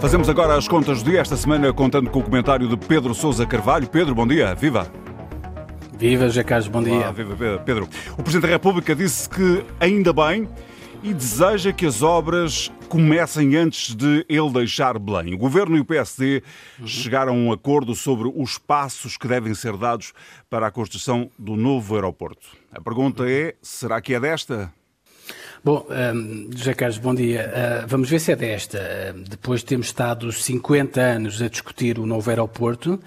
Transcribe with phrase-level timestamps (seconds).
[0.00, 3.46] Fazemos agora as contas do dia esta semana contando com o comentário de Pedro Sousa
[3.46, 3.86] Carvalho.
[3.86, 4.54] Pedro, bom dia.
[4.54, 4.90] Viva!
[5.96, 6.94] Viva, José Carlos, bom dia.
[6.94, 7.88] Olá, viva, Pedro.
[8.18, 10.48] O Presidente da República disse que ainda bem
[11.02, 15.32] e deseja que as obras comecem antes de ele deixar Belém.
[15.32, 16.42] O Governo e o PSD
[16.80, 16.86] uhum.
[16.86, 20.12] chegaram a um acordo sobre os passos que devem ser dados
[20.50, 22.48] para a construção do novo aeroporto.
[22.72, 24.72] A pergunta é: será que é desta?
[25.64, 27.84] Bom, um, José Carlos, bom dia.
[27.84, 28.78] Uh, vamos ver se é desta.
[28.78, 33.00] Uh, depois de termos estado 50 anos a discutir o novo aeroporto,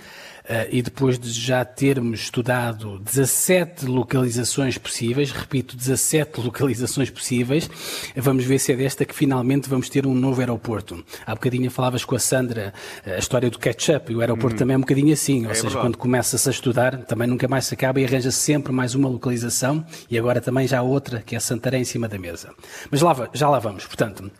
[0.71, 7.69] e depois de já termos estudado 17 localizações possíveis, repito, 17 localizações possíveis,
[8.15, 11.03] vamos ver se é desta que finalmente vamos ter um novo aeroporto.
[11.25, 12.73] Há bocadinho falavas com a Sandra
[13.05, 14.59] a história do ketchup e o aeroporto uhum.
[14.59, 15.85] também é um bocadinho assim, ou é seja, verdade.
[15.85, 19.09] quando começa-se a estudar também nunca mais se acaba e arranja -se sempre mais uma
[19.09, 22.51] localização e agora também já outra, que é Santarém em cima da mesa.
[22.89, 23.85] Mas lá, já lá vamos.
[23.85, 24.31] Portanto,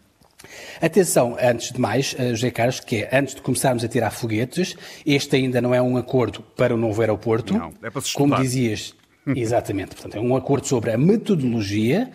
[0.81, 4.75] Atenção, antes de mais, eh, José Carlos, que é, antes de começarmos a tirar foguetes,
[5.05, 7.53] este ainda não é um acordo para o novo aeroporto.
[7.53, 8.95] Não, é para se Como dizias,
[9.35, 9.95] Exatamente.
[9.95, 12.12] Portanto, é um acordo sobre a metodologia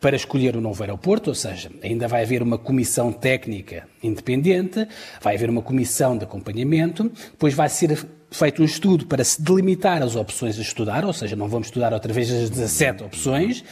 [0.00, 4.86] para escolher o novo aeroporto, ou seja, ainda vai haver uma comissão técnica independente,
[5.20, 10.02] vai haver uma comissão de acompanhamento, depois vai ser feito um estudo para se delimitar
[10.02, 13.64] as opções a estudar, ou seja, não vamos estudar outra vez as 17 opções,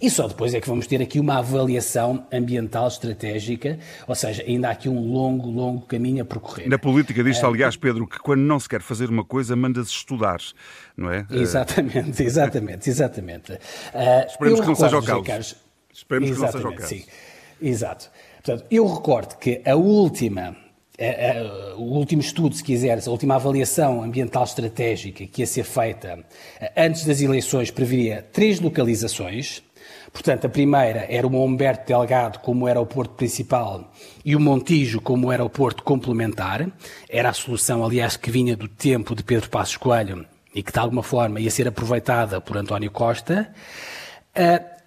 [0.00, 4.68] e só depois é que vamos ter aqui uma avaliação ambiental estratégica, ou seja, ainda
[4.68, 6.68] há aqui um longo, longo caminho a percorrer.
[6.68, 9.90] Na política diz-se, uh, aliás, Pedro, que quando não se quer fazer uma coisa, manda-se
[9.90, 10.40] estudar,
[10.96, 11.26] não é?
[11.30, 13.52] Exatamente, exatamente, exatamente.
[13.52, 15.56] Uh, Esperemos que não seja o caso.
[15.92, 16.88] Esperemos que não seja o caso.
[16.88, 17.04] Sim,
[17.60, 18.10] exato.
[18.42, 20.56] Portanto, eu recordo que a última
[21.76, 26.24] o último estudo, se quiseres, a última avaliação ambiental estratégica que ia ser feita
[26.74, 29.62] antes das eleições previa três localizações,
[30.16, 33.92] Portanto, a primeira era o Humberto Delgado como aeroporto principal
[34.24, 36.66] e o Montijo como aeroporto complementar.
[37.06, 40.78] Era a solução, aliás, que vinha do tempo de Pedro Passos Coelho e que, de
[40.78, 43.52] alguma forma, ia ser aproveitada por António Costa.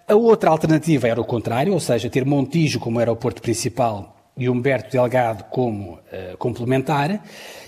[0.08, 4.90] A outra alternativa era o contrário, ou seja, ter Montijo como aeroporto principal e Humberto
[4.90, 7.24] Delgado como uh, complementar.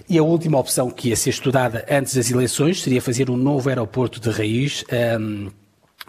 [0.10, 3.70] E a última opção que ia ser estudada antes das eleições seria fazer um novo
[3.70, 5.61] aeroporto de raiz um, ehm,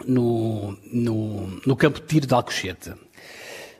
[0.05, 2.93] no, no, no campo de tiro de Alcochete.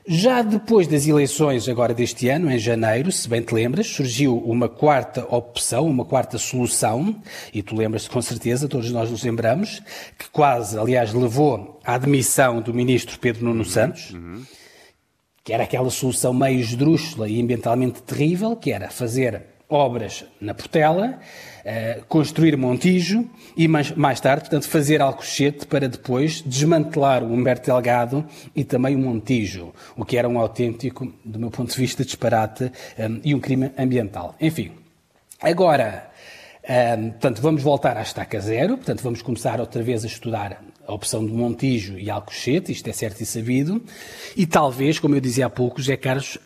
[0.06, 4.68] Já depois das eleições, agora deste ano, em janeiro, se bem te lembras, surgiu uma
[4.68, 7.16] quarta opção, uma quarta solução,
[7.54, 9.80] e tu lembras-te com certeza, todos nós nos lembramos,
[10.18, 14.42] que quase, aliás, levou à admissão do ministro Pedro Nuno uhum, Santos, uhum.
[15.42, 21.18] que era aquela solução meio esdrúxula e ambientalmente terrível, que era fazer obras na Portela,
[21.64, 27.66] uh, construir Montijo e mais, mais tarde, portanto, fazer Alcochete para depois desmantelar o Humberto
[27.66, 28.24] Delgado
[28.54, 32.64] e também o Montijo, o que era um autêntico, do meu ponto de vista, disparate
[32.64, 34.34] um, eh, e um crime ambiental.
[34.40, 34.72] Enfim,
[35.40, 36.10] agora,
[36.62, 40.62] um, eh, portanto, vamos voltar à estaca zero, portanto, vamos começar outra vez a estudar
[40.86, 43.82] a opção de Montijo e Alcochete, isto é certo e sabido,
[44.36, 46.38] e talvez, como eu dizia há pouco, José Carlos,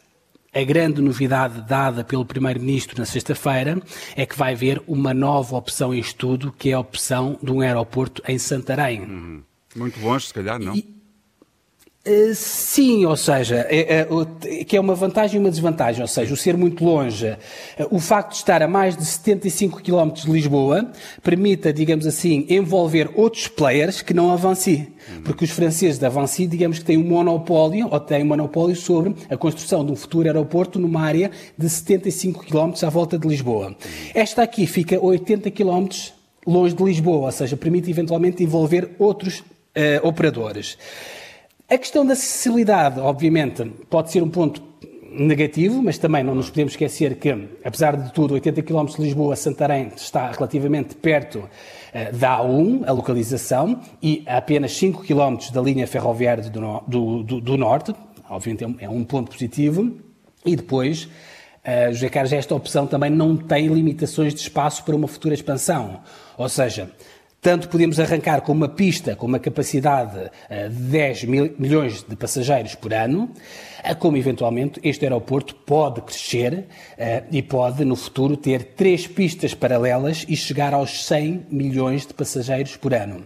[0.53, 3.81] a grande novidade dada pelo Primeiro-Ministro na sexta-feira
[4.17, 7.61] é que vai haver uma nova opção em estudo, que é a opção de um
[7.61, 9.03] aeroporto em Santarém.
[9.03, 9.43] Uhum.
[9.77, 10.75] Muito longe, se calhar, não?
[10.75, 10.98] E,
[12.35, 16.37] sim, ou seja, é, é, que é uma vantagem e uma desvantagem, ou seja, o
[16.37, 17.39] ser muito longe, eh,
[17.91, 20.91] o facto de estar a mais de 75 km de Lisboa,
[21.23, 24.89] permita, digamos assim, envolver outros players que não a.
[25.25, 29.15] Porque os franceses da Vinci, digamos que têm um monopólio, ou têm um monopólio sobre
[29.29, 33.77] a construção de um futuro aeroporto numa área de 75 km à volta de Lisboa.
[34.15, 35.89] Esta aqui fica 80 km
[36.47, 39.45] longe de Lisboa, ou seja, permite eventualmente envolver outros uh,
[40.07, 40.79] operadores.
[41.71, 44.63] A questão da acessibilidade, obviamente, pode ser um ponto
[45.11, 47.29] negativo, mas também não nos podemos esquecer que,
[47.63, 52.93] apesar de tudo, 80 km de Lisboa, Santarém está relativamente perto uh, da A1, a
[52.93, 57.95] localização, e a apenas 5 km da linha ferroviária do, do, do, do Norte,
[58.31, 59.95] obviamente é um, é ponto positivo,
[60.47, 65.07] e depois, uh, José Carlos, esta opção também não tem limitações de espaço para uma
[65.07, 66.01] futura expansão,
[66.39, 66.91] ou seja,
[67.41, 72.17] tanto podemos arrancar com uma pista com uma capacidade eh, de 10 mil, milhões de
[72.17, 73.31] passageiros por ano,
[73.83, 79.55] eh, como eventualmente este aeroporto pode crescer uh, e pode no futuro ter três pistas
[79.55, 83.25] paralelas e chegar aos 100 milhões de passageiros por ano.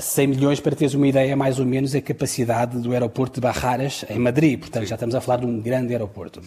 [0.00, 3.40] 100 milhões, para teres uma ideia, é mais ou menos a capacidade do aeroporto de
[3.40, 4.58] Barraras, em Madrid.
[4.58, 6.42] Portanto, já estamos a falar de um grande aeroporto.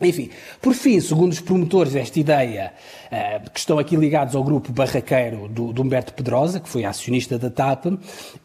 [0.00, 0.30] Enfim,
[0.62, 2.72] por fim, segundo os promotores desta ideia,
[3.10, 7.38] eh, que estão aqui ligados ao grupo barraqueiro do, do Humberto Pedrosa, que foi acionista
[7.38, 7.86] da TAP,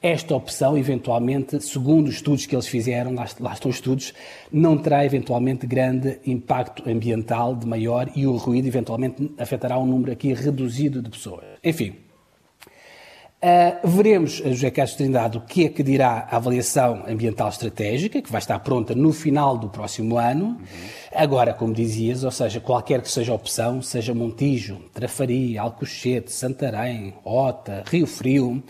[0.01, 4.13] esta opção, eventualmente, segundo os estudos que eles fizeram, lá, lá estão estudos,
[4.51, 10.11] não terá eventualmente grande impacto ambiental de maior e o ruído eventualmente afetará um número
[10.11, 11.45] aqui reduzido de pessoas.
[11.63, 12.05] Enfim,
[13.45, 18.31] Uh, veremos, José Carlos Trindade, o que é que dirá a avaliação ambiental estratégica, que
[18.31, 20.45] vai estar pronta no final do próximo ano.
[20.45, 20.57] Uhum.
[21.15, 27.13] Agora, como dizias, ou seja, qualquer que seja a opção, seja Montijo, Trafaria, Alcochete, Santarém,
[27.23, 28.61] Ota, Rio Frio,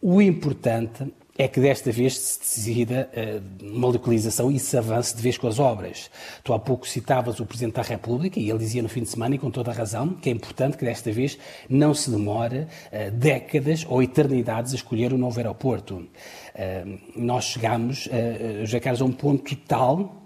[0.00, 5.20] o importante é que desta vez se decida uh, uma localização e se avance de
[5.20, 6.10] vez com as obras.
[6.44, 9.34] Tu há pouco citavas o Presidente da República e ele dizia no fim de semana,
[9.34, 11.38] e com toda a razão, que é importante que desta vez
[11.68, 15.96] não se demore uh, décadas ou eternidades a escolher o um novo aeroporto.
[15.96, 18.08] Uh, nós chegamos,
[18.60, 20.19] José Carlos, a um ponto tal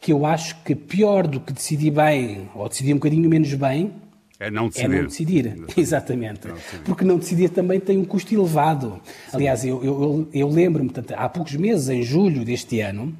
[0.00, 3.92] que eu acho que pior do que decidir bem ou decidir um bocadinho menos bem
[4.38, 4.84] é não decidir.
[4.84, 6.46] É não decidir, exatamente.
[6.48, 6.84] Não decidir.
[6.84, 9.00] Porque não decidir também tem um custo elevado.
[9.30, 9.36] Sim.
[9.36, 13.16] Aliás, eu, eu, eu lembro-me, há poucos meses, em julho deste ano,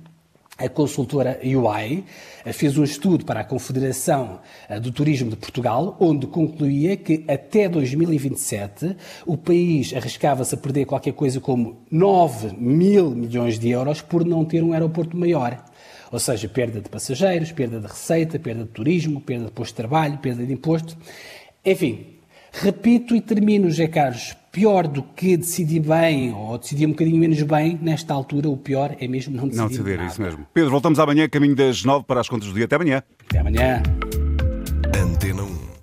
[0.57, 2.05] a consultora UI
[2.45, 7.25] eh, fez um estudo para a Confederação eh, do Turismo de Portugal, onde concluía que
[7.29, 8.97] até 2027
[9.27, 14.45] o país arriscava-se a perder qualquer coisa como 9 mil milhões de euros por não
[14.45, 15.65] ter um aeroporto maior.
[16.13, 19.77] Ou seja, perda de passageiros, perda de receita, perda de turismo, perda de posto de
[19.77, 20.97] trabalho, perda de imposto.
[21.65, 22.07] Enfim,
[22.53, 27.43] repito e termino, José Carlos, pior do que decidir bem ou decidir um bocadinho menos
[27.43, 29.61] bem, nesta altura o pior é mesmo não decidir.
[29.61, 30.09] Não decidir, nada.
[30.09, 30.47] isso mesmo.
[30.55, 32.67] Pedro, voltamos amanhã, caminho das nove para as contas do dia.
[32.67, 33.03] Até amanhã.
[33.29, 33.83] Até amanhã.
[34.97, 35.74] Antena 1.